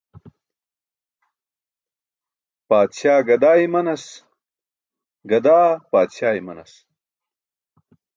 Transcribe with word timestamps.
Paadśaa 2.69 3.19
gadaa 3.27 3.53
imanas, 3.65 4.03
gadaa 5.33 5.67
paadśaa 5.91 6.33
imanas. 6.39 6.71